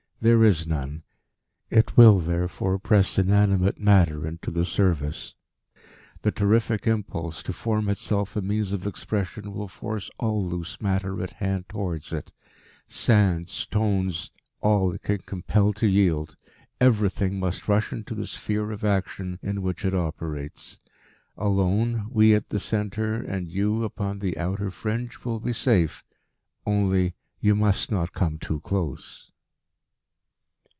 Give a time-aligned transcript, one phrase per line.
[0.23, 1.01] There is none.
[1.71, 5.33] It will, therefore, press inanimate matter into the service.
[6.21, 11.19] The terrific impulse to form itself a means of expression will force all loose matter
[11.23, 12.31] at hand towards it
[12.85, 14.29] sand, stones,
[14.59, 16.35] all it can compel to yield
[16.79, 20.77] everything must rush into the sphere of action in which it operates.
[21.35, 26.03] Alone, we at the centre, and you, upon the outer fringe, will be safe.
[26.63, 29.29] Only you must not come too close."